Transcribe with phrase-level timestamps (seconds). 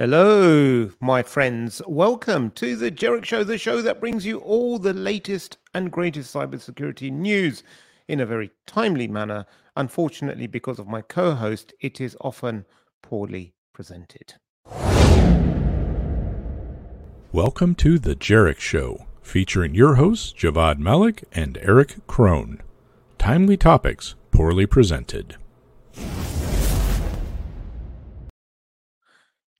[0.00, 1.82] Hello, my friends.
[1.88, 6.32] Welcome to the Jerich Show, the show that brings you all the latest and greatest
[6.32, 7.64] cybersecurity news
[8.06, 9.44] in a very timely manner.
[9.76, 12.64] Unfortunately, because of my co host, it is often
[13.02, 14.34] poorly presented.
[17.32, 22.62] Welcome to The Jerich Show, featuring your hosts, Javvad Malik and Erich Kron.
[23.18, 25.38] Timely topics, poorly presented.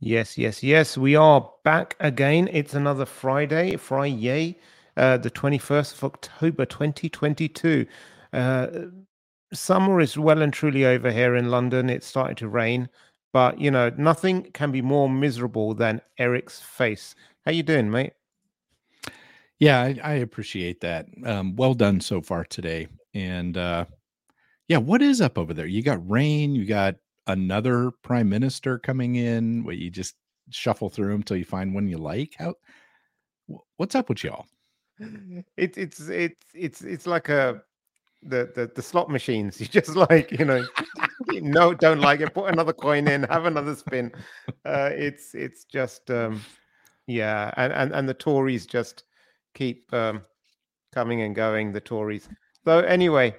[0.00, 0.96] Yes, yes, yes.
[0.96, 2.48] We are back again.
[2.52, 4.56] It's another Friday, Friday,
[4.96, 7.84] uh, the 21st of October, 2022.
[8.32, 8.66] Uh,
[9.52, 11.90] summer is well and truly over here in London.
[11.90, 12.88] It's starting to rain,
[13.32, 17.16] but you know, nothing can be more miserable than Erich's face.
[17.44, 18.12] How you doing, mate?
[19.58, 21.06] Yeah, I, I appreciate that.
[21.24, 22.86] Um, well done so far today.
[23.14, 23.86] And uh,
[24.68, 25.66] yeah, what is up over there?
[25.66, 26.94] You got rain, you got
[27.28, 30.16] another prime minister coming in where you just
[30.50, 32.34] shuffle through them until you find one you like?
[32.38, 32.54] How
[33.76, 34.46] what's up with y'all?
[35.56, 37.62] It, it's it's it's it's like a
[38.22, 40.66] the, the the slot machines you just like you know
[41.28, 44.10] no don't like it put another coin in have another spin.
[44.64, 46.40] Uh it's it's just um
[47.06, 49.04] yeah and and, and the tories just
[49.54, 50.22] keep um
[50.92, 52.28] coming and going the tories.
[52.64, 53.36] So anyway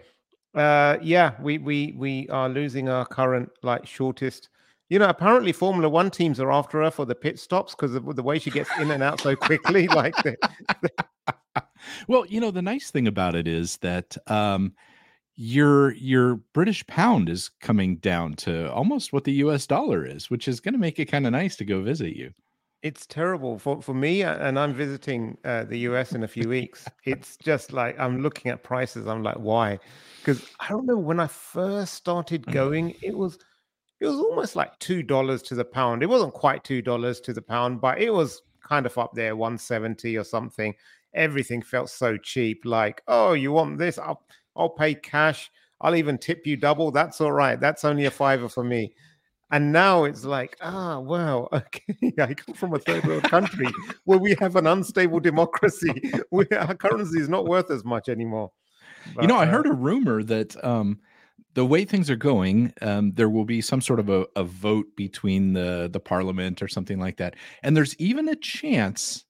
[0.56, 4.50] uh, yeah, we we we are losing our current like shortest.
[4.90, 8.16] You know, apparently Formula One teams are after her for the pit stops because of
[8.16, 9.88] the way she gets in and out so quickly.
[9.88, 10.36] like, the,
[10.82, 11.64] the...
[12.08, 14.74] well, you know, the nice thing about it is that um,
[15.36, 19.68] your your British pound is coming down to almost what the U.S.
[19.68, 22.34] dollar is, which is going to make it kind of nice to go visit you.
[22.82, 26.88] It's terrible for for me, and I'm visiting uh, the US in a few weeks.
[27.06, 29.06] It's just like I'm looking at prices.
[29.06, 29.80] I'm like, why?
[30.20, 31.04] Because I don't.
[31.04, 33.38] When I first started going, it was
[34.00, 36.04] it was almost like two dollars to the pound.
[36.04, 39.36] It wasn't quite two dollars to the pound, but it was kind of up there,
[39.36, 40.74] one seventy or something.
[41.14, 42.62] Everything felt so cheap.
[42.64, 43.98] Like, oh, you want this?
[43.98, 44.24] I'll
[44.56, 45.52] I'll pay cash.
[45.82, 46.92] I'll even tip you double.
[46.92, 47.60] That's all right.
[47.60, 48.94] That's only a fiver for me.
[49.52, 53.68] And now it's like, ah, wow, okay, I come from a third world country
[54.06, 56.12] where we have an unstable democracy.
[56.32, 58.52] We, our currency is not worth as much anymore.
[59.16, 61.00] But, you know, I heard uh a rumor that um,
[61.56, 64.86] the way things are going, um, there will be some sort of a, a, vote
[64.96, 69.26] between the the parliament or something like that, and there's even a chance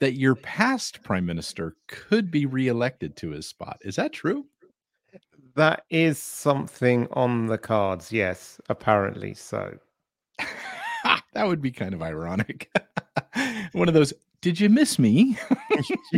[0.00, 3.78] that your past prime minister could be reelected to his spot.
[3.82, 4.46] Is that true?
[5.56, 9.78] That is something on the cards, yes, apparently so.
[11.34, 12.70] that would be kind of ironic.
[13.72, 15.38] One of those, did you miss me?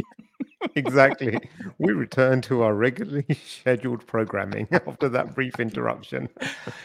[0.74, 1.38] exactly.
[1.78, 6.28] We return to our regularly scheduled programming after that brief interruption.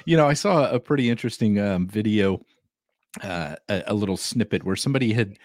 [0.05, 2.41] you know, I saw a pretty interesting um, video,
[3.21, 5.37] uh, a, a little snippet where somebody had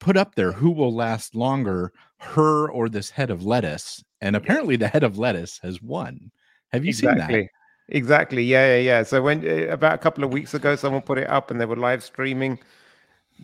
[0.00, 4.02] put up there who will last longer, her or this head of lettuce.
[4.20, 6.32] And apparently, the head of lettuce has won.
[6.72, 7.20] Have you exactly.
[7.20, 7.48] seen that?
[7.90, 8.44] Exactly.
[8.44, 9.02] Yeah, yeah, yeah.
[9.02, 11.64] So when uh, about a couple of weeks ago, someone put it up and they
[11.64, 12.58] were live streaming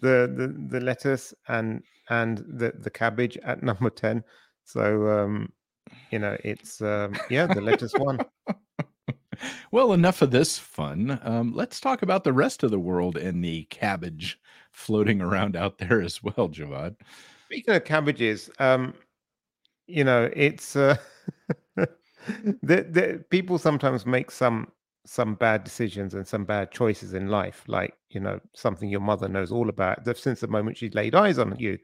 [0.01, 4.23] the the, the lettuce and and the the cabbage at number ten.
[4.65, 5.53] So um,
[6.11, 8.19] you know, it's um, yeah, the lettuce one.
[9.71, 11.19] well, enough of this fun.
[11.23, 14.39] Um, let's talk about the rest of the world and the cabbage
[14.73, 16.97] floating around out there as well, Javvad.
[17.47, 18.95] Speaking of cabbages, um,
[19.87, 20.97] you know, it's uh,
[22.63, 24.69] the, the, people sometimes make some
[25.07, 29.29] some bad decisions and some bad choices in life, like you know something your mother
[29.29, 31.79] knows all about since the moment she laid eyes on you.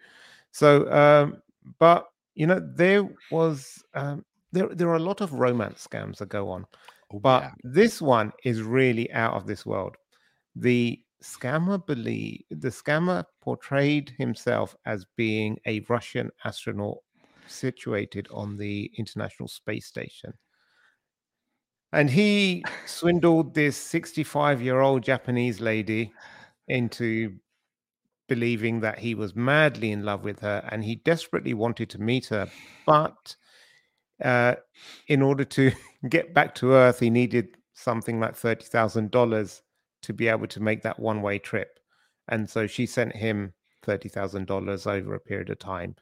[0.53, 1.43] So, um,
[1.79, 6.29] but you know there was um, there there are a lot of romance scams that
[6.29, 6.67] go on,
[7.13, 7.51] oh, but yeah.
[7.63, 9.97] this one is really out of this world.
[10.57, 16.99] The scammer believe the scammer portrayed himself as being a Russian astronaut
[17.51, 20.33] situated on the International Space Station.
[21.93, 26.13] And he swindled this 65 year old Japanese lady
[26.69, 27.37] into
[28.29, 32.27] believing that he was madly in love with her and he desperately wanted to meet
[32.27, 32.49] her.
[32.87, 33.35] But
[34.23, 34.55] uh,
[35.09, 35.73] in order to
[36.09, 39.61] get back to Earth, he needed something like $30,000
[40.03, 41.81] to be able to make that one way trip.
[42.29, 43.53] And so she sent him
[43.85, 45.97] $30,000 over a period of time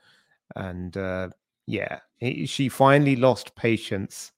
[0.57, 1.29] and uh,
[1.67, 4.33] yeah, he, she finally lost patience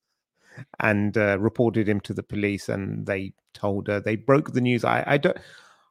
[0.81, 2.69] and uh, reported him to the police.
[2.69, 4.85] And they told her they broke the news.
[4.85, 5.37] I, I don't,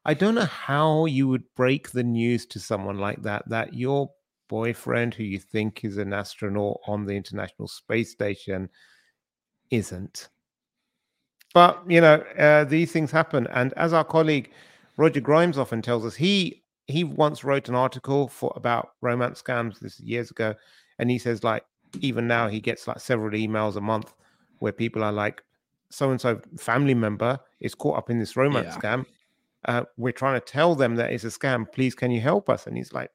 [0.06, 4.10] I don't know how you would break the news to someone like that that your
[4.48, 8.70] boyfriend, who you think is an astronaut on the International Space Station,
[9.72, 10.30] isn't.
[11.54, 14.52] But you know, uh, these things happen, and as our colleague
[14.98, 19.80] Roger Grimes often tells us he he once wrote an article for about romance scams
[19.80, 20.56] this years ago,
[20.98, 21.64] and he says like
[22.02, 24.14] even now he gets like several emails a month
[24.58, 25.44] where people are like,
[25.92, 28.80] so and so family member is caught up in this romance yeah.
[28.80, 29.06] scam.
[29.66, 31.72] Uh, we're trying to tell them that it's a scam.
[31.72, 32.66] Please, can you help us?
[32.66, 33.12] And he's like,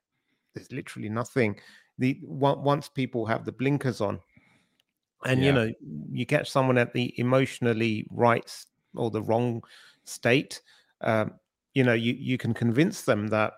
[0.54, 1.58] there's literally nothing.
[1.98, 4.20] The once people have the blinkers on,
[5.24, 5.46] and yeah.
[5.46, 5.72] you know,
[6.12, 8.50] you catch someone at the emotionally right
[8.94, 9.62] or the wrong
[10.04, 10.60] state,
[11.00, 11.32] um,
[11.74, 13.54] you know, you you can convince them that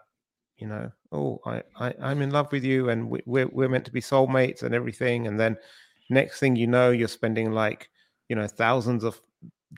[0.58, 3.84] you know, oh, I, I I'm in love with you, and we, we're we're meant
[3.86, 5.56] to be soulmates and everything, and then
[6.10, 7.90] next thing you know, you're spending like
[8.28, 9.20] you know thousands of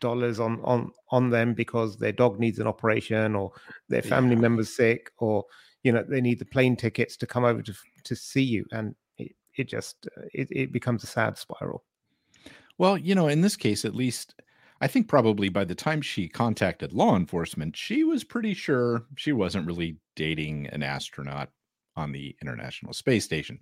[0.00, 3.52] dollars on on on them because their dog needs an operation or
[3.88, 4.40] their family yeah.
[4.42, 5.44] member's sick or
[5.82, 8.94] you know they need the plane tickets to come over to to see you and
[9.16, 11.84] it, it just uh, it, it becomes a sad spiral
[12.76, 14.34] well you know in this case at least
[14.80, 19.32] I think probably by the time she contacted law enforcement, she was pretty sure she
[19.32, 21.50] wasn't really dating an astronaut
[21.96, 23.58] on the International Space Station.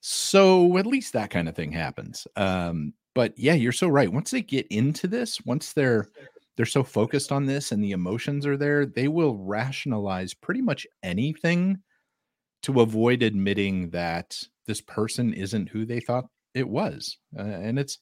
[0.00, 2.26] So at least that kind of thing happens.
[2.36, 4.12] Um, but yeah, you're so right.
[4.12, 6.08] Once they get into this, once they're
[6.56, 10.86] they're so focused on this and the emotions are there, they will rationalize pretty much
[11.02, 11.78] anything
[12.62, 17.16] to avoid admitting that this person isn't who they thought it was.
[17.38, 17.98] Uh, and it's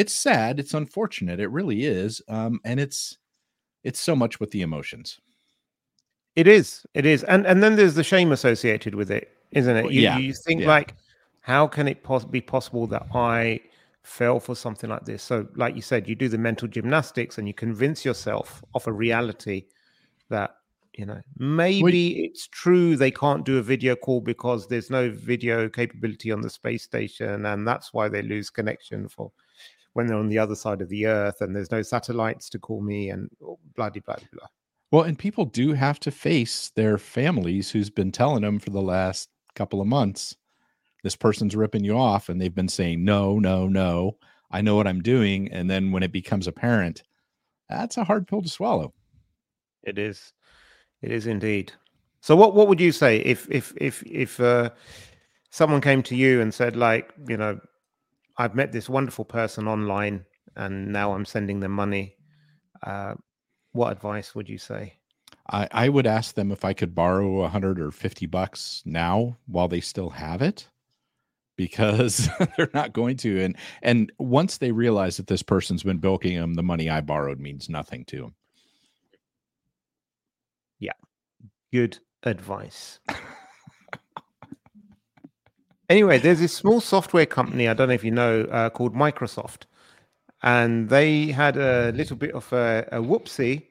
[0.00, 0.58] it's sad.
[0.58, 1.40] It's unfortunate.
[1.40, 2.22] It really is.
[2.26, 3.18] Um, and it's
[3.84, 5.20] it's so much with the emotions.
[6.36, 6.86] It is.
[6.94, 7.22] It is.
[7.24, 9.92] And and then there's the shame associated with it, isn't it?
[9.92, 10.16] You, yeah.
[10.16, 10.68] you think yeah.
[10.68, 10.94] like,
[11.42, 13.60] how can it pos- be possible that I
[14.02, 15.22] fell for something like this?
[15.22, 18.92] So, like you said, you do the mental gymnastics and you convince yourself of a
[18.92, 19.66] reality
[20.30, 20.54] that
[20.94, 25.68] you know maybe it's true they can't do a video call because there's no video
[25.68, 29.30] capability on the space station and that's why they lose connection for
[29.92, 32.80] when they're on the other side of the earth and there's no satellites to call
[32.80, 33.56] me and blah
[33.90, 34.46] blah blah blah.
[34.92, 38.82] Well, and people do have to face their families who's been telling them for the
[38.82, 40.34] last couple of months,
[41.04, 44.16] this person's ripping you off, and they've been saying, no, no, no,
[44.50, 45.50] I know what I'm doing.
[45.52, 47.04] And then when it becomes apparent,
[47.68, 48.92] that's a hard pill to swallow.
[49.84, 50.32] It is.
[51.02, 51.72] It is indeed.
[52.20, 54.70] So what what would you say if if if if uh,
[55.50, 57.60] someone came to you and said like, you know,
[58.40, 60.24] I've met this wonderful person online
[60.56, 62.16] and now I'm sending them money.
[62.82, 63.14] Uh,
[63.72, 64.94] what advice would you say?
[65.50, 69.36] I, I would ask them if I could borrow a hundred or fifty bucks now
[69.46, 70.68] while they still have it
[71.56, 73.42] because they're not going to.
[73.42, 77.40] And and once they realize that this person's been bilking them, the money I borrowed
[77.40, 78.34] means nothing to them.
[80.78, 80.92] Yeah.
[81.70, 83.00] Good advice.
[85.90, 89.62] Anyway, there's this small software company, I don't know if you know, uh, called Microsoft.
[90.44, 93.66] And they had a little bit of a, a whoopsie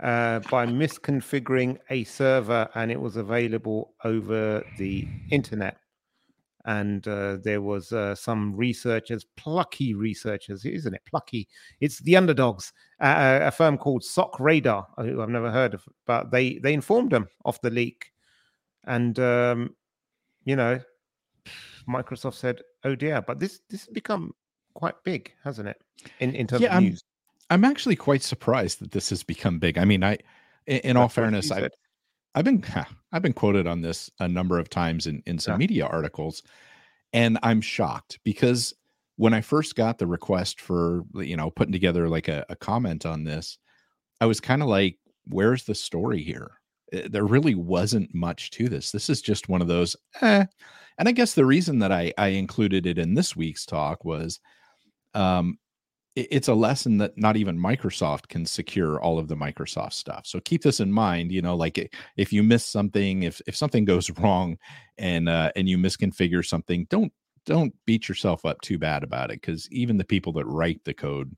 [0.00, 5.78] uh, by misconfiguring a server and it was available over the internet.
[6.66, 11.02] And uh, there was uh, some researchers, plucky researchers, isn't it?
[11.04, 11.48] Plucky.
[11.80, 16.74] It's the underdogs, a firm called SOCRadar, who I've never heard of, but they they
[16.74, 18.10] informed them of the leak,
[18.84, 19.76] and um,
[20.44, 20.80] you know
[21.88, 24.32] Microsoft said, "Oh dear," but this this has become
[24.74, 25.80] quite big, hasn't it?
[26.20, 27.04] In in terms yeah, of news.
[27.50, 29.78] I'm, I'm actually quite surprised that this has become big.
[29.78, 30.18] I mean, I
[30.66, 31.68] in, in all fairness, I
[32.34, 32.62] I've been
[33.12, 35.58] I've been quoted on this a number of times in in some yeah.
[35.58, 36.42] media articles,
[37.12, 38.74] and I'm shocked because
[39.16, 43.06] when I first got the request for you know putting together like a, a comment
[43.06, 43.58] on this,
[44.20, 46.52] I was kind of like, "Where's the story here?"
[46.92, 48.90] Eh, there really wasn't much to this.
[48.90, 50.44] This is just one of those, eh,
[50.98, 54.40] and I guess the reason that I, I included it in this week's talk was
[55.14, 55.58] um,
[56.14, 60.26] it, it's a lesson that not even Microsoft can secure all of the Microsoft stuff.
[60.26, 61.30] So keep this in mind.
[61.30, 64.58] You know, like if you miss something, if if something goes wrong,
[64.98, 67.12] and uh, and you misconfigure something, don't
[67.44, 70.94] don't beat yourself up too bad about it because even the people that write the
[70.94, 71.36] code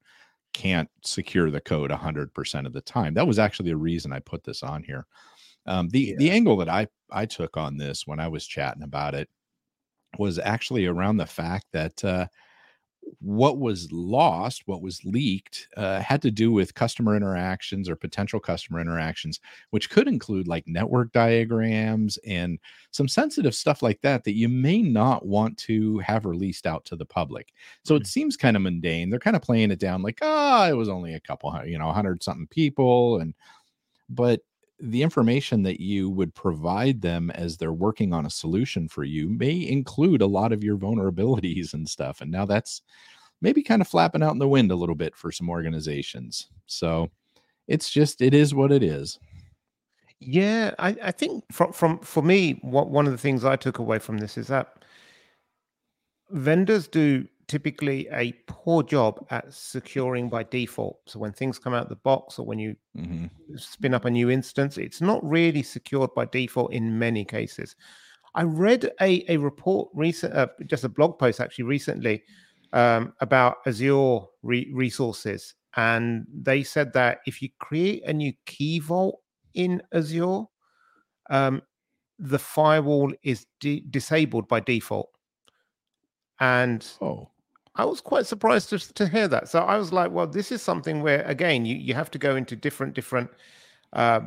[0.55, 3.13] can't secure the code 100% of the time.
[3.13, 5.07] That was actually the reason I put this on here.
[5.67, 6.15] Um, the yeah.
[6.19, 9.29] the angle that I I took on this when I was chatting about it
[10.17, 12.27] was actually around the fact that uh,
[13.21, 18.41] what was lost, what was leaked, uh, had to do with customer interactions or potential
[18.41, 22.59] customer interactions, which could include like network diagrams and
[22.91, 26.97] some sensitive stuff like that that you may not want to have released out to
[26.97, 27.53] the public.
[27.85, 28.03] So mm-hmm.
[28.03, 29.11] it seems kind of mundane.
[29.11, 31.91] They're kind of playing it down like, oh, it was only a couple, you know,
[31.93, 33.35] hundred something people, and
[34.11, 34.41] but
[34.81, 39.29] the information that you would provide them as they're working on a solution for you
[39.29, 42.21] may include a lot of your vulnerabilities and stuff.
[42.21, 42.83] And now that's
[43.41, 46.49] maybe kind of flapping out in the wind a little bit for some organizations.
[46.67, 47.11] So
[47.67, 49.19] it's just, it is what it is.
[50.21, 53.79] Yeah, I, I think from from for me, what one of the things I took
[53.79, 54.85] away from this is that
[56.31, 61.01] vendors do typically a poor job at securing by default.
[61.07, 63.27] So when things come out of the box or when you hmm
[63.57, 67.75] spin up a new instance, it's not really secured by default in many cases.
[68.35, 72.23] I read a, a report recent, uh, just a blog post actually recently
[72.73, 78.79] um, about Azure re- resources, and they said that if you create a new key
[78.81, 79.21] vault
[79.55, 80.43] in Azure,
[81.31, 81.63] um,
[82.19, 85.11] the firewall is de- disabled by default.
[86.41, 87.31] And Oh,
[87.79, 89.49] I was quite surprised to, to hear that.
[89.49, 92.35] So I was like, well, this is something where again you, you have to go
[92.35, 93.31] into different different
[93.93, 94.21] uh,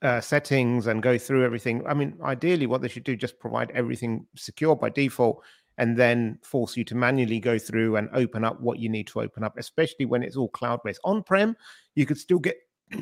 [0.00, 1.86] uh, settings and go through everything.
[1.86, 5.44] I mean, ideally, what they should do just provide everything secure by default,
[5.76, 9.20] and then force you to manually go through and open up what you need to
[9.20, 9.58] open up.
[9.58, 11.00] Especially when it's all cloud based.
[11.04, 11.54] On prem,
[11.94, 12.56] you could still get.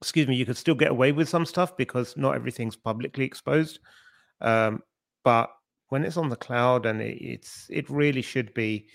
[0.00, 3.80] excuse me, you could still get away with some stuff because not everything's publicly exposed.
[4.40, 4.82] Um,
[5.24, 5.50] but
[5.88, 8.88] when it's on the cloud and it, it's it really should be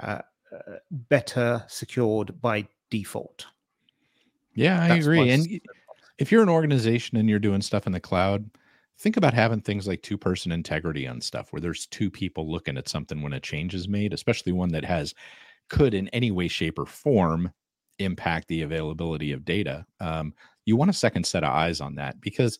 [0.00, 0.20] uh,
[0.52, 3.46] uh, better secured by default.
[4.54, 5.30] yeah, I That's agree.
[5.30, 5.60] And
[6.18, 8.50] if you're an organization and you're doing stuff in the cloud,
[8.98, 12.76] think about having things like two person integrity on stuff where there's two people looking
[12.76, 15.14] at something when a change is made, especially one that has
[15.68, 17.52] could in any way, shape, or form
[17.98, 19.84] impact the availability of data.
[20.00, 22.58] Um, you want a second set of eyes on that because,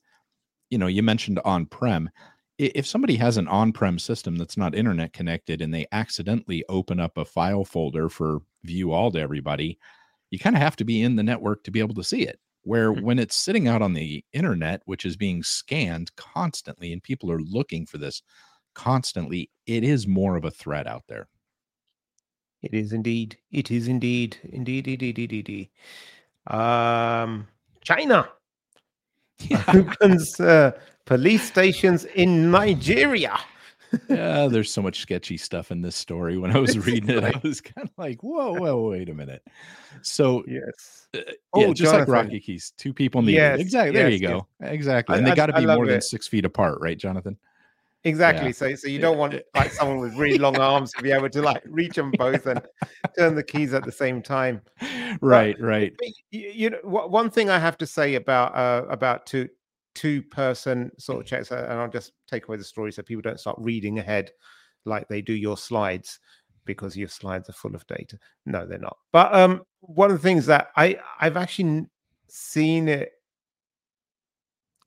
[0.71, 2.11] you know, you mentioned on prem.
[2.59, 6.99] If somebody has an on prem system that's not internet connected and they accidentally open
[6.99, 9.79] up a file folder for view all to everybody,
[10.31, 12.41] you kind of have to be in the network to be able to see it.
[12.63, 13.03] Where Mhm.
[13.03, 17.41] when it's sitting out on the internet, which is being scanned constantly, and people are
[17.41, 18.23] looking for this
[18.75, 21.29] constantly, it is more of a threat out there.
[22.63, 23.39] It is indeed.
[23.53, 24.37] It is indeed.
[24.43, 25.71] Indeed, indeed, indeed, indeed.
[26.49, 27.47] Um,
[27.83, 28.29] China
[29.69, 30.73] opens uh,
[31.09, 33.41] police stations in Nigeria.
[34.11, 36.37] yeah, there's so much sketchy stuff in this story.
[36.37, 39.43] When I was reading it, I was kind of like, whoa, whoa, wait a minute.
[40.03, 41.09] So, Yes.
[41.17, 42.13] uh, yeah, Oh, just like Jonathan.
[42.13, 43.39] Rocky Keys, two people needed.
[43.39, 43.93] Yes, exactly.
[43.97, 44.37] There yes, you yes.
[44.39, 44.47] go.
[44.67, 45.15] Exactly.
[45.15, 47.39] I- And they got to be more love than six feet apart, right, Jonathan?
[48.05, 48.53] Exactly.
[48.53, 51.43] So, so you don't want like someone with really long arms to be able to
[51.43, 52.61] like reach them both and
[53.19, 54.61] turn the keys at the same time.
[55.21, 55.95] right, right.
[55.99, 59.49] But you, you know, one thing I have to say about uh, about two
[59.99, 63.23] two person sort of checks, uh, and I'll just take away the story so people
[63.23, 64.31] don't start reading ahead
[64.85, 66.21] like they do your slides
[66.65, 68.17] because your slides are full of data.
[68.47, 68.97] No, they're not.
[69.11, 71.87] But um, one of the things that I I've actually
[72.29, 73.11] seen it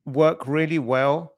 [0.06, 1.34] work really well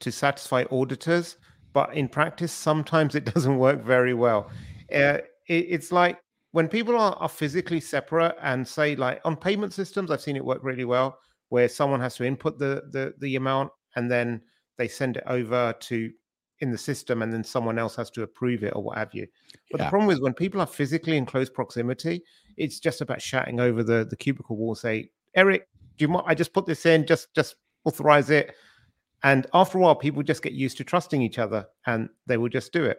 [0.00, 1.36] to satisfy auditors,
[1.72, 4.50] but in practice, sometimes it doesn't work very well.
[4.94, 5.18] Uh,
[5.48, 6.20] it, it's like
[6.52, 10.44] when people are, are physically separate and say, like on payment systems, I've seen it
[10.44, 11.18] work really well,
[11.48, 14.40] where someone has to input the the, the amount and then
[14.76, 16.10] they send it over to
[16.60, 19.26] in the system, and then someone else has to approve it or what have you.
[19.70, 19.84] But Yeah.
[19.84, 22.22] the problem is when people are physically in close proximity,
[22.56, 26.24] it's just about shouting over the the cubicle wall, say, Erich, do you mind?
[26.26, 28.54] I just put this in, just just authorize it.
[29.22, 32.48] And after a while, people just get used to trusting each other, and they will
[32.48, 32.98] just do it.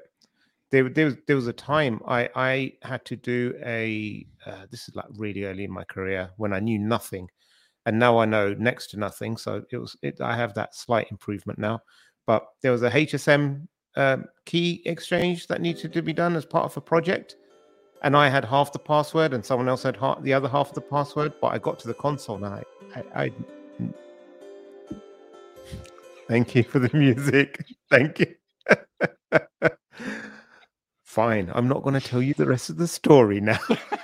[0.70, 4.88] There, there was there was a time I I had to do a uh, this
[4.88, 7.30] is like really early in my career when I knew nothing,
[7.88, 9.38] and now I know next to nothing.
[9.38, 11.82] So it was it I have that slight improvement now.
[12.28, 13.66] But there was a HSM
[13.96, 17.38] um, key exchange that needed to be done as part of a project,
[18.04, 20.76] and I had half the password, and someone else had half, the other half of
[20.76, 21.34] the password.
[21.40, 22.64] But I got to the console, and I,
[22.94, 23.32] I, I
[26.28, 27.64] thank you for the music.
[27.90, 28.36] Thank you.
[31.06, 33.60] Fine, I'm not going to tell you the rest of the story now.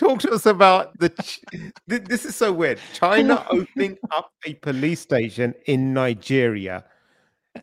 [0.00, 1.12] Talk to us about the.
[1.86, 2.80] This is so weird.
[2.94, 6.84] China opening up a police station in Nigeria.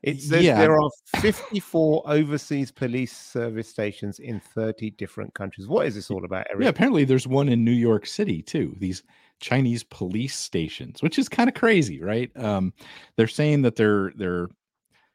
[0.04, 0.60] It says Yeah.
[0.60, 5.68] there are 54 overseas police service stations in 30 different countries.
[5.68, 6.64] What is this all about, Erich?
[6.64, 8.76] Yeah, apparently there's one in New York City too.
[8.80, 9.02] These
[9.40, 12.30] Chinese police stations, which is kind of crazy, right?
[12.38, 12.72] Um,
[13.16, 14.50] they're saying that they're they're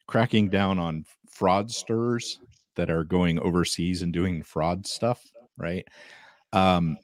[0.09, 2.39] cracking down on fraudsters
[2.75, 5.23] that are going overseas and doing fraud stuff,
[5.57, 5.87] right?
[6.53, 6.97] Um,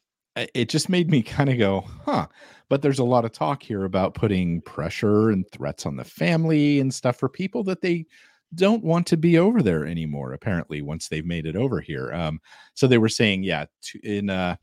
[0.54, 2.26] it just made me kind of go, huh.
[2.68, 6.80] But there's a lot of talk here about putting pressure and threats on the family
[6.80, 8.04] and stuff for people that they
[8.54, 10.33] don't want to be over there anymore.
[10.33, 12.40] Apparently, once they've made it over here, um,
[12.75, 14.57] so they were saying, yeah, to, in uh,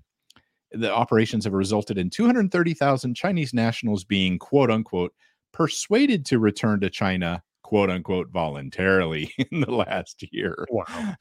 [0.72, 5.14] the operations have resulted in 230,000 Chinese nationals being quote unquote
[5.54, 11.16] persuaded to return to China quote unquote voluntarily in the last year Wow.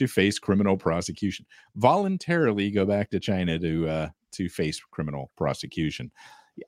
[0.00, 1.44] To face criminal prosecution.
[1.76, 6.10] Voluntarily go back to China to uh, to face criminal prosecution.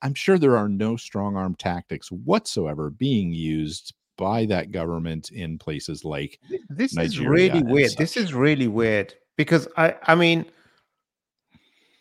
[0.03, 5.59] I'm sure there are no strong arm tactics whatsoever being used by that government in
[5.59, 7.93] places like this Nigeria is really weird.
[7.97, 10.45] This is really weird because I I mean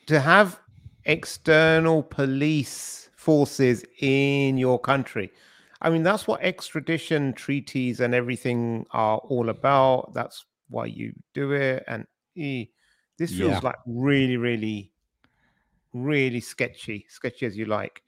[0.08, 0.60] to have
[1.06, 5.32] external police forces in your country.
[5.82, 10.14] I mean that's what extradition treaties and everything are all about.
[10.14, 12.06] That's why you do it and
[12.38, 12.66] eh,
[13.20, 13.60] this feels Yeah.
[13.62, 14.92] like really really
[15.94, 18.02] really sketchy, sketchy as you like.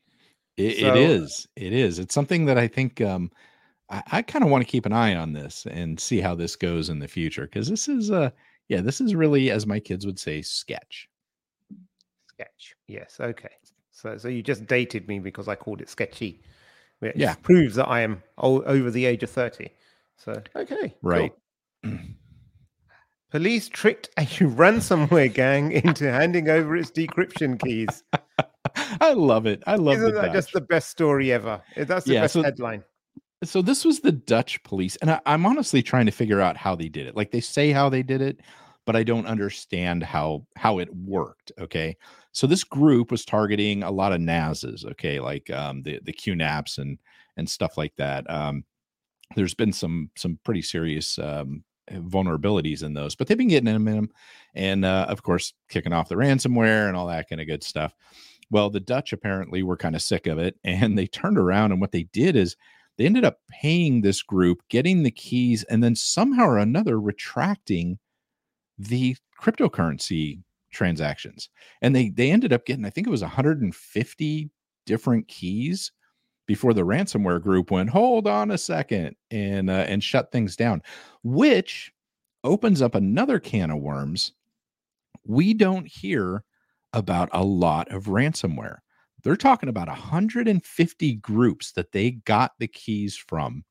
[0.58, 1.48] It, So- it is.
[1.56, 2.00] It is.
[2.00, 3.30] It's something that I think um,
[3.90, 6.56] I, I kind of want to keep an eye on this and see how this
[6.56, 8.30] goes in the future because this is uh
[8.70, 11.10] yeah this is really as my kids would say sketch.
[12.30, 12.76] Sketch.
[12.88, 13.18] Yes.
[13.20, 13.50] Okay.
[13.92, 16.42] So, so you just dated me because I called it sketchy.
[17.00, 17.36] Which Yeah.
[17.36, 19.70] proves that I am o- over the age of thirty.
[20.18, 20.94] So, okay.
[21.04, 21.38] cool.
[23.34, 28.04] Police tricked a ransomware gang into handing over its decryption keys.
[29.02, 29.64] I love it.
[29.66, 31.60] I love Isn't that just the best story ever?
[31.76, 32.84] That's the Yeah, best so- headline.
[33.44, 36.76] so this was the Dutch police, and I, I'm honestly trying to figure out how
[36.76, 37.16] they did it.
[37.16, 38.40] Like they say how they did it,
[38.86, 41.52] but I don't understand how how it worked.
[41.60, 41.98] Okay,
[42.34, 44.86] so this group was targeting a lot of NASs.
[44.92, 47.00] Okay, like um, the the QNAPs and
[47.36, 48.30] and stuff like that.
[48.30, 48.64] Um,
[49.36, 53.88] there's been some some pretty serious um, vulnerabilities in those, but they've been getting them
[53.88, 54.12] in them,
[54.56, 57.94] and uh, of course kicking off the ransomware and all that kind of good stuff.
[58.50, 61.82] Well, the Dutch apparently were kind of sick of it, and they turned around and
[61.82, 62.56] what they did is
[62.98, 67.98] they ended up paying this group, getting the keys, and then somehow or another retracting
[68.78, 71.50] the cryptocurrency transactions.
[71.82, 74.50] And they they ended up getting, I think it was 150
[74.86, 75.92] different keys
[76.46, 80.82] before the ransomware group went, hold on a second, and uh, and shut things down,
[81.24, 81.92] which
[82.44, 84.34] opens up another can of worms.
[85.26, 86.44] We don't hear
[86.94, 88.80] about a lot of ransomware
[89.24, 93.64] they're talking about 150 groups that they got the keys from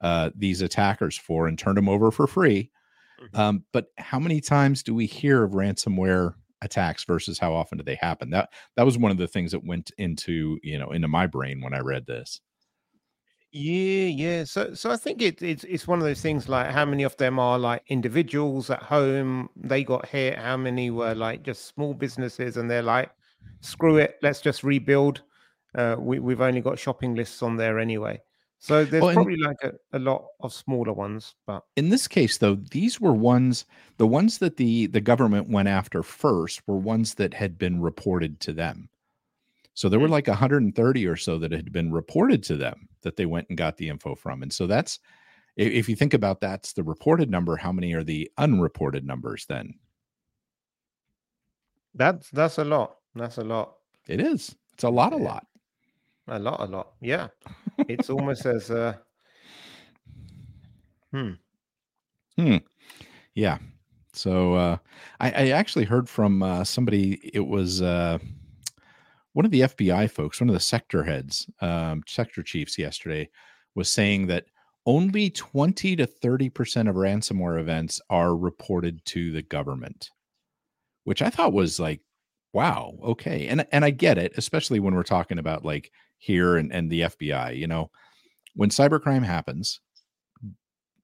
[0.00, 2.70] uh, these attackers for and turned them over for free.
[3.20, 3.38] Mhm.
[3.38, 7.84] Um, but how many times do we hear of ransomware attacks versus how often do
[7.84, 8.30] they happen?
[8.30, 11.60] That that was one of the things that went into you know into my brain
[11.60, 12.40] when I read this.
[13.50, 14.44] Yeah, yeah.
[14.44, 17.16] So, so I think it, it's it's one of those things like how many of
[17.16, 21.94] them are like individuals at home they got hit, how many were like just small
[21.94, 23.10] businesses and they're like,
[23.60, 25.22] screw it, let's just rebuild.
[25.74, 28.20] Uh, we we've only got shopping lists on there anyway.
[28.60, 32.38] So there's Well, probably like a, a lot of smaller ones, but In this case,
[32.38, 33.64] though, these were ones
[33.96, 38.40] the ones that the the government went after first were ones that had been reported
[38.40, 38.90] to them.
[39.74, 40.10] So there were Mm.
[40.10, 43.76] like 130 or so that had been reported to them that they went and got
[43.78, 44.42] the info from.
[44.42, 45.00] And so that's
[45.56, 49.74] if you think about that's the reported number, how many are the unreported numbers then?
[51.94, 52.98] that's that's a lot.
[53.14, 53.74] That's a lot.
[54.08, 54.56] It is.
[54.72, 55.46] It's a lot, a lot.
[56.28, 56.92] A lot, a lot.
[57.00, 57.28] Yeah.
[57.88, 58.94] It's almost as uh
[61.12, 61.32] hmm.
[62.36, 62.56] Hmm
[63.38, 63.58] yeah.
[64.12, 64.76] So uh,
[65.20, 67.20] I, I actually heard from uh, somebody.
[67.32, 68.18] It was uh,
[69.32, 73.28] one of the FBI folks, one of the sector heads, um, sector chiefs yesterday,
[73.76, 74.46] was saying that
[74.86, 80.10] only twenty to thirty percent of ransomware events are reported to the government,
[81.04, 82.00] which I thought was like,
[82.52, 86.72] wow, okay, and and I get it, especially when we're talking about like here and
[86.72, 87.56] and the FBI.
[87.56, 87.90] You know,
[88.54, 89.80] when cybercrime happens,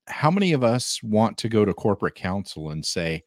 [0.07, 3.23] how many of us want to go to corporate counsel and say,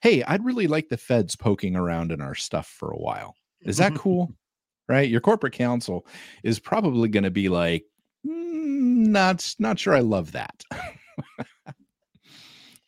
[0.00, 3.76] "Hey, I'd really like the feds poking around in our stuff for a while." Is
[3.76, 4.32] that cool?
[4.88, 5.08] right?
[5.08, 6.06] Your corporate counsel
[6.42, 7.84] is probably going to be like,
[8.26, 10.62] "Mm, "Not not sure I love that."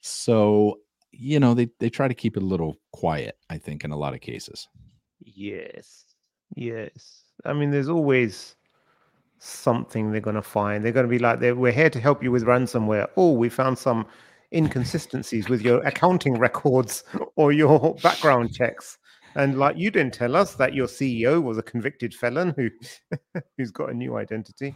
[0.01, 0.79] so,
[1.12, 3.97] you know, they they try to keep it a little quiet, I think in a
[3.97, 4.69] lot of cases.
[5.21, 6.05] Yes.
[6.55, 7.23] Yes.
[7.44, 8.57] I mean, there's always
[9.38, 10.85] something they're going to find.
[10.85, 13.09] They're going to be like, we're here to help you with ransomware.
[13.16, 14.07] Oh, we found some
[14.52, 17.04] inconsistencies with your accounting records
[17.37, 18.98] or your background checks.
[19.37, 22.70] And like, you didn't tell us that your CEO was a convicted felon who
[23.59, 24.74] who's got a new identity.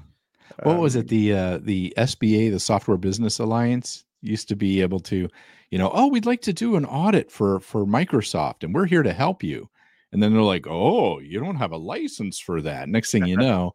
[0.63, 4.81] what was Um, it the uh the sba the software business alliance used to be
[4.83, 5.29] able to
[5.71, 9.03] you know oh we'd like to do an audit for for microsoft and we're here
[9.03, 9.69] to help you
[10.13, 12.89] and then they're like oh you don't have a license for that.
[12.89, 13.73] Next thing you know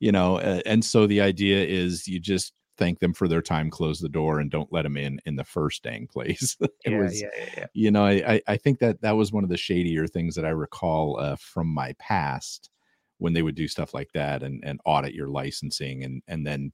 [0.00, 3.70] you know uh, and so the idea is you just thank them for their time
[3.70, 6.56] close the door and don't let them in in the first dang place.
[6.84, 9.44] It Yeah, was yeah, yeah, you know I, I i think that that was one
[9.44, 12.70] of the shadier things that i recall uh, from my past
[13.18, 16.72] when they would do stuff like that and and audit your licensing and and then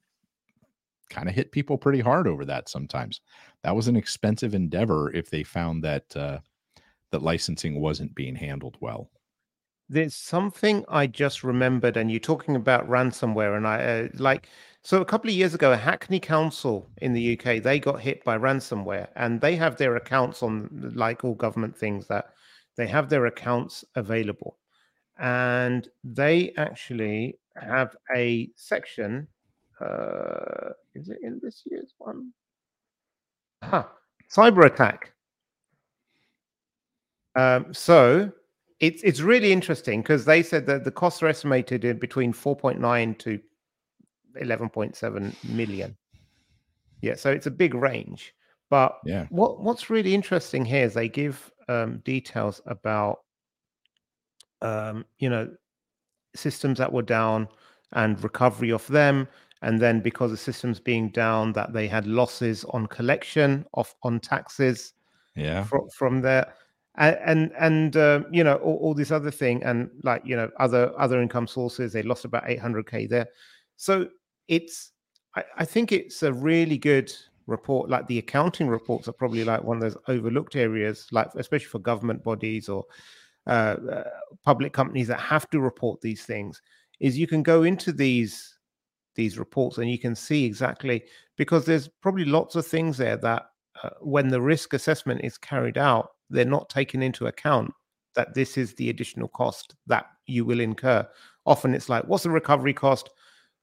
[1.11, 3.21] kind of hit people pretty hard over that sometimes.
[3.63, 6.39] That was an expensive endeavor if they found that uh
[7.13, 9.11] that licensing wasn't being handled well
[9.93, 14.49] there's something I just remembered, and you're talking about ransomware, and I uh, like.
[14.85, 18.39] So a couple of years ago, Hackney Council in the UK they got hit by
[18.39, 22.31] ransomware, and they have their accounts on like all government things that
[22.77, 24.59] they have their accounts available,
[25.19, 29.29] and they actually have a section.
[29.79, 32.33] Uh, is it in this year's one?
[33.63, 33.85] Huh.
[34.35, 35.13] Cyber attack.
[37.35, 38.31] Um, so
[38.81, 43.19] it's it's really interesting because they said that the costs are estimated in between 4.9
[43.21, 43.41] to
[44.41, 45.97] 11.7 million.
[47.01, 48.35] Yeah, so it's a big range.
[48.71, 49.27] But Yeah.
[49.31, 53.21] what what's really interesting here is they give um, details about
[54.63, 55.51] um, you know
[56.35, 57.49] systems that were down
[57.93, 59.29] and recovery of them,
[59.63, 64.19] and then because the systems being down, that they had losses on collection of on
[64.21, 64.95] taxes
[65.37, 65.65] Yeah.
[65.65, 66.55] from from there
[66.97, 70.93] and and, uh, you know all, all this other thing and like you know other
[70.99, 73.29] other income sources they lost about 800k there.
[73.77, 74.09] So
[74.49, 74.93] it's
[75.35, 77.13] I, I think it's a really good
[77.47, 77.89] report.
[77.89, 81.79] Like the accounting reports are probably like one of those overlooked areas like especially for
[81.79, 82.85] government bodies or
[83.47, 84.05] uh, uh,
[84.45, 86.63] public companies that have to report these things
[87.01, 88.59] is you can go into these
[89.15, 91.03] these reports and you can see exactly
[91.37, 93.47] because there's probably lots of things there that
[93.83, 97.73] uh, when the risk assessment is carried out they're not taking into account
[98.15, 101.07] that this is the additional cost that you will incur.
[101.47, 103.11] Often it's like what's the recovery cost?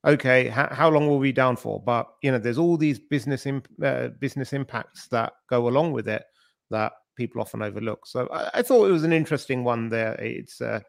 [0.05, 1.81] Okay how, how long will we be down for?
[1.81, 6.07] But you know there's all these business imp- uh, business impacts that go along with
[6.07, 6.23] it
[6.69, 8.05] that people often overlook.
[8.05, 10.13] So I, I thought it was an interesting one there.
[10.15, 10.79] It's uh,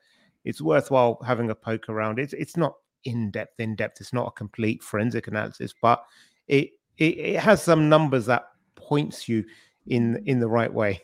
[0.44, 2.18] it's worthwhile having a poke around.
[2.18, 6.04] It's it's not in depth in depth it's not a complete forensic analysis but
[6.48, 8.44] it it, it has some numbers that
[8.90, 9.44] points you
[9.86, 11.00] in in the right way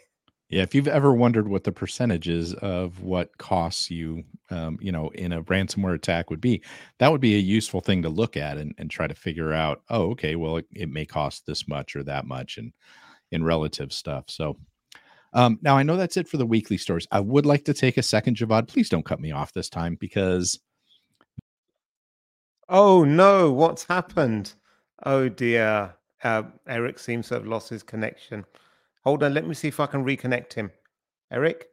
[0.49, 5.09] Yeah, if you've ever wondered what the percentages of what costs you, um, you know,
[5.11, 6.63] in a ransomware attack would be,
[6.99, 9.83] that would be a useful thing to look at and, and try to figure out.
[9.91, 12.73] Oh, okay, well, it, it may cost this much or that much, and
[13.33, 14.25] in relative stuff.
[14.29, 14.57] So,
[15.33, 17.09] um, now I know that's it for the weekly stories.
[17.11, 18.69] I would like to take a second, Javvad.
[18.69, 20.61] Please don't cut me off this time because
[22.69, 24.55] Oh no, what's happened?
[25.05, 25.97] Oh dear.
[26.23, 28.45] Uh, Erich seems to have lost his connection.
[29.05, 30.71] Hold on, let me see if I can reconnect him.
[31.31, 31.67] Erich?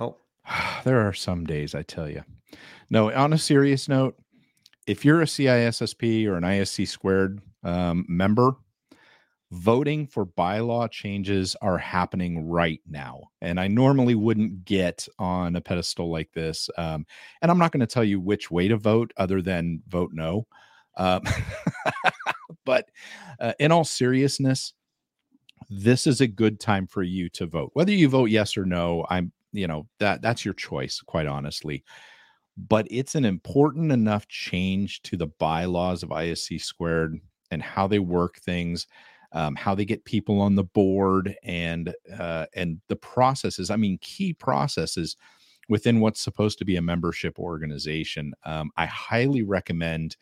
[0.00, 0.16] Oh,
[0.84, 2.22] there are some days I tell you.
[2.90, 4.16] No, on a serious note,
[4.86, 8.52] if you're a CISSP or an ISC squared um, member,
[9.52, 13.22] voting for bylaw changes are happening right now.
[13.40, 16.68] And I normally wouldn't get on a pedestal like this.
[16.76, 17.06] Um,
[17.42, 20.46] and I'm not going to tell you which way to vote other than vote no.
[20.96, 21.22] Um,
[22.64, 22.90] but
[23.40, 24.72] uh, in all seriousness,
[25.68, 27.70] this is a good time for you to vote.
[27.74, 31.84] Whether you vote yes or no, I'm, you know, that that's your choice, quite honestly.
[32.56, 37.98] But it's an important enough change to the bylaws of ISC squared and how they
[37.98, 38.86] work things,
[39.32, 43.70] um, how they get people on the board, and uh, and the processes.
[43.70, 45.16] I mean, key processes
[45.68, 48.32] within what's supposed to be a membership organization.
[48.44, 50.16] Um, I highly recommend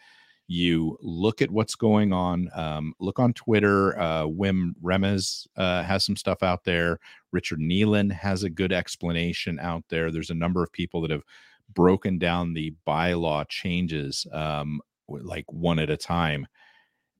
[0.47, 2.51] you look at what's going on.
[2.55, 3.99] Um, look on Twitter.
[3.99, 6.99] Uh, Wim Remes uh, has some stuff out there.
[7.33, 10.11] Richard Nealon has a good explanation out there.
[10.11, 11.25] There's a number of people that have
[11.73, 16.47] broken down the bylaw changes um, like one at a time,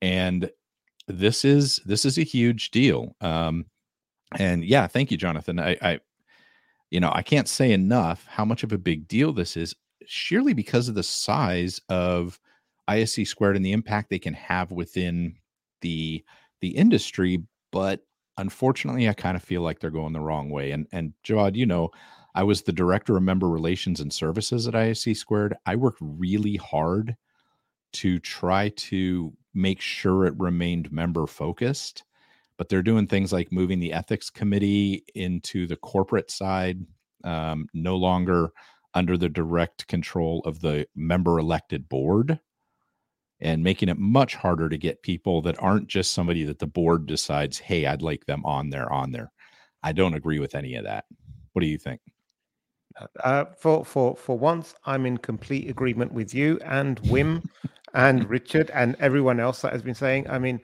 [0.01, 0.49] and
[1.07, 3.15] this is this is a huge deal.
[3.21, 3.65] Um,
[4.37, 5.59] and yeah, thank you, Jonathan.
[5.59, 5.99] I, I,
[6.91, 10.53] you know, I can't say enough how much of a big deal this is, sheerly
[10.53, 12.39] because of the size of
[12.89, 15.35] ISC squared and the impact they can have within
[15.81, 16.23] the
[16.61, 17.43] the industry.
[17.71, 18.01] But
[18.37, 20.71] unfortunately, I kind of feel like they're going the wrong way.
[20.71, 21.89] And and Javvad, you know,
[22.33, 25.55] I was the director of member relations and services at ISC squared.
[25.65, 27.15] I worked really hard
[27.93, 32.03] to try to make sure it remained member focused.
[32.57, 36.85] But they're doing things like moving the ethics committee into the corporate side,
[37.23, 38.51] um, no longer
[38.93, 42.39] under the direct control of the member elected board
[43.41, 47.05] and making it much harder to get people that aren't just somebody that the board
[47.05, 49.31] decides, hey, I'd like them on there, on there.
[49.83, 51.05] I don't agree with any of that.
[51.53, 52.01] What do you think?
[53.23, 57.43] uh, for for for once, I'm in complete agreement with you and Wim
[57.93, 60.29] and Richard and everyone else that has been saying.
[60.29, 60.61] I mean,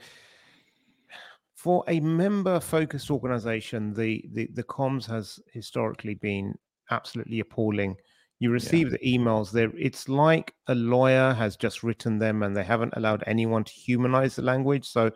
[1.55, 6.57] for a member-focused organization, the the the comms has historically been
[6.89, 7.95] absolutely appalling.
[8.41, 9.71] You receive the emails there.
[9.77, 14.35] It's like a lawyer has just written them, and they haven't allowed anyone to humanize
[14.35, 14.87] the language.
[14.89, 15.11] So,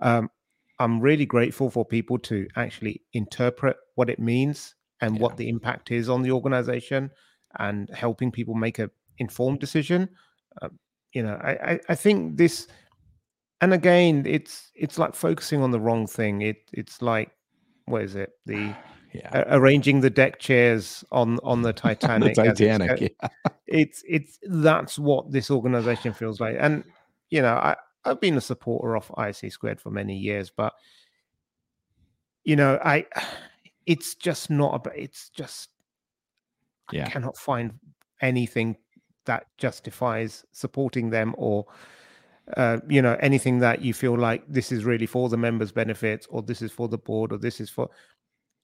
[0.00, 0.28] um,
[0.80, 5.22] I'm really grateful for people to actually interpret what it means and Yeah.
[5.22, 7.10] what the impact is on the organization
[7.60, 10.08] and helping people make a informed decision.
[10.60, 10.70] Uh,
[11.12, 12.66] you know, I, I, I think this,
[13.60, 16.42] and again, it's it's like focusing on the wrong thing.
[16.42, 17.30] It it's like,
[17.86, 18.30] what is it?
[18.46, 18.74] The
[19.12, 19.30] yeah.
[19.32, 22.34] uh, arranging the deck chairs on on the Titanic.
[22.34, 23.16] the as it's Titanic.
[23.20, 23.28] yeah.
[23.66, 26.84] it's it's that's what this organization feels like and
[27.30, 30.72] you know i i've been a supporter of ISC squared for many years but
[32.44, 33.04] you know i
[33.86, 35.70] it's just not about it's just
[36.92, 37.06] Yeah.
[37.06, 37.72] i cannot find
[38.20, 38.76] anything
[39.26, 41.66] that justifies supporting them or
[42.56, 46.26] uh, you know anything that you feel like this is really for the members benefits
[46.30, 47.90] or this is for the board or this is for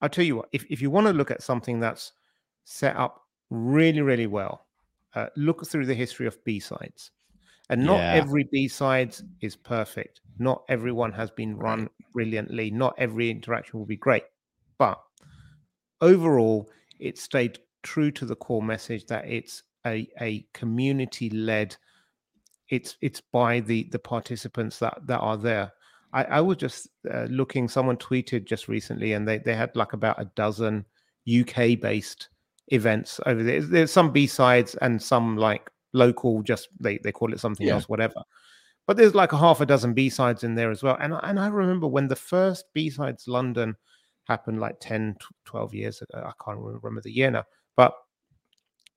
[0.00, 2.12] i'll tell you what if, if you want to look at something that's
[2.64, 4.66] set up really really well
[5.14, 7.12] uh, look through the history of b-sides.
[7.70, 8.16] And not Yeah.
[8.16, 10.20] every b-sides is perfect.
[10.38, 12.70] Not everyone has been run brilliantly.
[12.70, 14.24] Not every interaction will be great.
[14.76, 15.00] But
[16.00, 21.76] overall it stayed true to the core message that it's a, a community led
[22.70, 25.72] it's it's by the the participants that that are there
[26.14, 29.92] i i was just uh, looking someone tweeted just recently and they they had like
[29.92, 30.84] about a dozen
[31.40, 32.28] uk based
[32.68, 33.60] events over there.
[33.60, 37.74] There's some b-sides and some like local just they they call it something Yeah.
[37.74, 38.22] else whatever.
[38.86, 40.96] But there's like a half a dozen b-sides in there as well.
[41.00, 43.76] And I- and i remember when the first b-sides london
[44.24, 47.44] happened like 10 12 years ago i can't remember the year now
[47.76, 47.92] but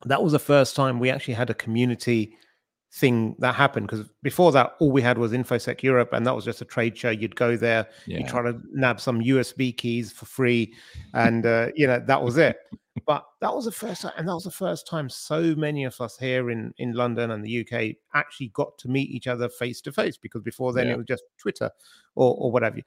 [0.05, 2.37] that was the first time we actually had a community
[2.93, 6.45] thing that happened because before that all we had was infosec europe and that was
[6.45, 7.09] just a trade show.
[7.09, 10.73] You'd go there you try to nab some usb keys for free
[11.13, 12.57] and uh, you know that was it.
[13.05, 15.99] But that was the first time and that was the first time so many of
[16.01, 19.81] us here in in london and the uk actually got to meet each other face
[19.81, 20.93] to face because before then Yeah.
[20.93, 21.69] it was just twitter
[22.15, 22.77] or or whatever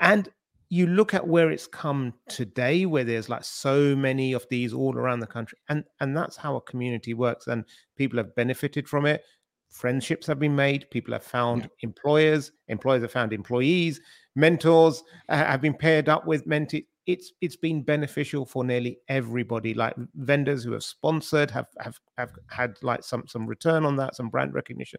[0.00, 0.28] and
[0.74, 4.96] you look at where it's come today where there's like so many of these all
[4.96, 7.64] around the country and and that's how a community works and
[7.96, 9.22] people have benefited from it.
[9.70, 14.00] Friendships have been made people have found employers employers have found employees
[14.34, 19.74] mentors uh, have been paired up with mentees it's it's been beneficial for nearly everybody
[19.74, 24.16] like vendors who have sponsored have have have had like some some return on that
[24.16, 24.98] some brand recognition.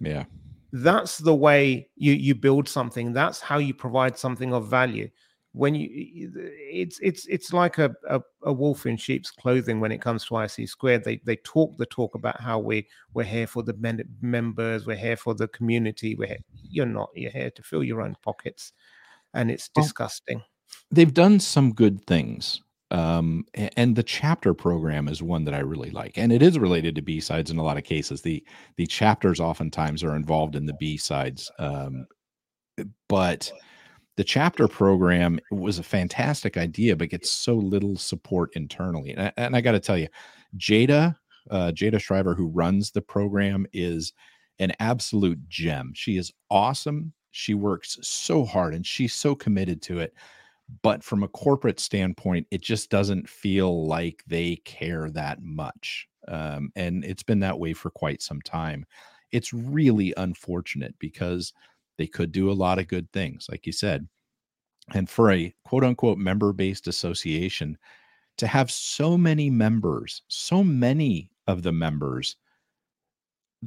[0.00, 0.24] Yeah.
[0.82, 3.12] That's the way you you build something.
[3.12, 5.08] That's how you provide something of value.
[5.52, 10.02] When you it's it's it's like a, a, a wolf in sheep's clothing when it
[10.02, 11.04] comes to ISC squared.
[11.04, 14.96] They they talk the talk about how we we're here for the men, members we're
[14.96, 16.44] here for the community we're here.
[16.52, 18.72] you're not you're here to fill your own pockets
[19.32, 20.42] and it's Well, disgusting.
[20.90, 22.60] they've done some good things
[22.92, 26.94] um and the chapter program is one that i really like and it is related
[26.94, 28.22] to b-sides in a lot of cases.
[28.22, 28.44] The
[28.76, 32.06] the chapters oftentimes are involved in the b-sides um
[33.08, 33.50] but
[34.16, 39.32] the chapter program was a fantastic idea but gets so little support internally and I,
[39.36, 40.08] and I got to tell you
[40.56, 41.16] jada
[41.50, 44.12] uh, jada shriver who runs the program is
[44.58, 45.92] an absolute gem.
[45.94, 47.12] She is awesome.
[47.32, 50.14] She works so hard and she's so committed to it
[50.82, 56.70] but from a corporate standpoint it just doesn't feel like they care that much um,
[56.76, 58.84] and it's been that way for quite some time.
[59.32, 61.52] It's really unfortunate because
[61.98, 64.06] they could do a lot of good things like you said
[64.94, 67.76] and for a quote unquote member based association
[68.36, 72.36] to have so many members so many of the members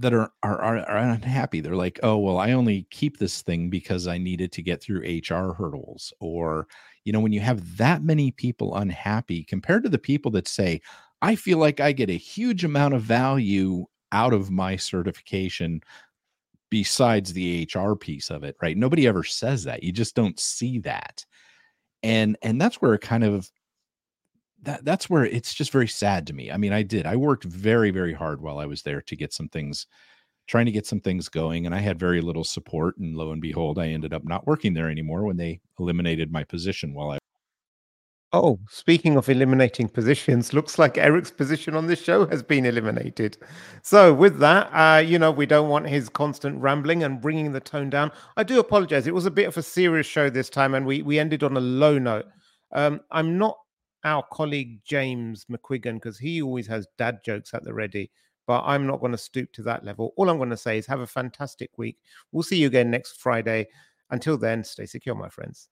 [0.01, 1.62] that are, are are are unhappy.
[1.62, 5.01] They're like, oh well, I only keep this thing because I needed to get through
[5.01, 6.13] HR hurdles.
[6.19, 6.67] Or,
[7.05, 10.81] you know, when you have that many people unhappy compared to the people that say,
[11.21, 15.81] I feel like I get a huge amount of value out of my certification
[16.69, 18.77] besides the HR piece of it, right?
[18.77, 19.83] Nobody ever says that.
[19.83, 21.25] You just don't see that.
[22.03, 23.49] And and that's where it kind of
[24.63, 26.52] that that's where it's just very sad to me.
[26.52, 27.06] I mean, I did.
[27.06, 29.88] I worked very very hard while I was there to get some things
[30.48, 33.41] trying to get some things going and I had very little support and lo and
[33.41, 37.19] behold I ended up not working there anymore when they eliminated my position while I
[38.32, 43.38] Oh, speaking of eliminating positions, looks like Erich's position on this show has been eliminated.
[43.82, 47.60] So, with that, uh, you know, we don't want his constant rambling and bringing the
[47.60, 48.12] tone down.
[48.38, 49.08] I do apologize.
[49.08, 51.58] It was a bit of a serious show this time, and we we ended on
[51.58, 52.26] a low note.
[52.72, 53.58] Um, I'm not
[54.03, 58.12] our colleague James McQuiggan because he always has dad jokes at the ready,
[58.47, 60.13] but I'm not going to stoop to that level.
[60.15, 61.97] All I'm going to say is have a fantastic week.
[62.31, 63.67] We'll see you again next Friday.
[64.12, 65.69] Until then, stay secure, my friends.